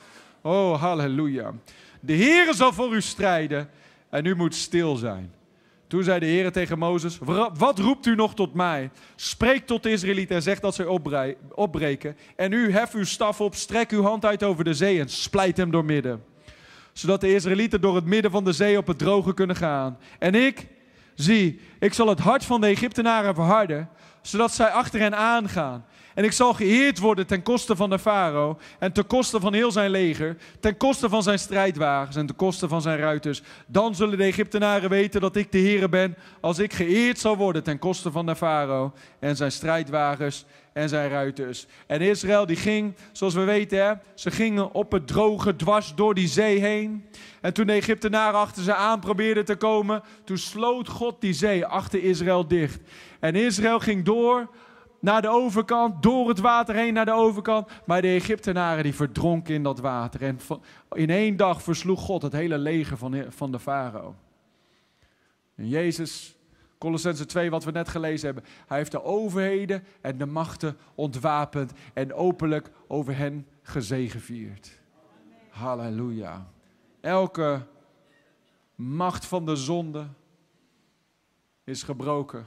[0.41, 1.53] Oh, halleluja.
[2.01, 3.71] De Heer zal voor u strijden
[4.11, 5.39] en u moet stil zijn.
[5.91, 7.19] Toen zei de Heer tegen Mozes:
[7.55, 8.91] Wat roept u nog tot mij?
[9.17, 10.89] Spreek tot de Israëlieten en zeg dat ze
[11.55, 12.17] opbreken.
[12.37, 15.57] En u hef uw staf op, strek uw hand uit over de zee en splijt
[15.57, 16.25] hem door midden.
[16.93, 19.99] Zodat de Israëlieten door het midden van de zee op het droge kunnen gaan.
[20.19, 20.67] En ik,
[21.15, 23.89] zie, ik zal het hart van de Egyptenaren verharden,
[24.23, 25.85] zodat zij achter hen aangaan.
[26.15, 29.71] En ik zal geëerd worden ten koste van de farao en ten koste van heel
[29.71, 33.43] zijn leger, ten koste van zijn strijdwagens en ten koste van zijn ruiters.
[33.67, 37.63] Dan zullen de Egyptenaren weten dat ik de Heer ben, als ik geëerd zal worden
[37.63, 41.67] ten koste van de farao en zijn strijdwagens en zijn ruiters.
[41.87, 46.15] En Israël die ging, zoals we weten, hè, ze gingen op het droge dwars door
[46.15, 47.05] die zee heen.
[47.41, 51.67] En toen de Egyptenaren achter ze aan probeerden te komen, toen sloot God die zee
[51.67, 52.81] achter Israël dicht.
[53.21, 54.49] En Israël ging door
[55.01, 57.71] naar de overkant, door het water heen naar de overkant.
[57.87, 60.23] Maar de Egyptenaren die verdronken in dat water.
[60.23, 60.39] En
[60.93, 64.15] in één dag versloeg God het hele leger van, van de farao.
[65.55, 66.37] En Jezus,
[66.79, 68.45] Colossense 2, wat we net gelezen hebben.
[68.67, 74.81] Hij heeft de overheden en de machten ontwapend en openlijk over hen gezegevierd.
[75.49, 76.47] Halleluja.
[77.01, 77.67] Elke
[78.75, 80.07] macht van de zonde
[81.65, 82.47] is gebroken.